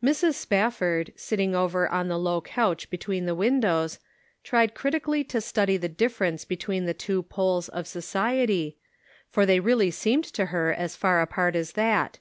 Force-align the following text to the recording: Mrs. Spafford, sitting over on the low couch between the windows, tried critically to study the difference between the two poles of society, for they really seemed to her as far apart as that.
Mrs. 0.00 0.34
Spafford, 0.34 1.12
sitting 1.16 1.52
over 1.56 1.88
on 1.88 2.06
the 2.06 2.16
low 2.16 2.40
couch 2.40 2.88
between 2.90 3.26
the 3.26 3.34
windows, 3.34 3.98
tried 4.44 4.72
critically 4.72 5.24
to 5.24 5.40
study 5.40 5.76
the 5.76 5.88
difference 5.88 6.44
between 6.44 6.84
the 6.84 6.94
two 6.94 7.24
poles 7.24 7.68
of 7.68 7.88
society, 7.88 8.76
for 9.30 9.44
they 9.44 9.58
really 9.58 9.90
seemed 9.90 10.22
to 10.26 10.46
her 10.54 10.72
as 10.72 10.94
far 10.94 11.20
apart 11.20 11.56
as 11.56 11.72
that. 11.72 12.20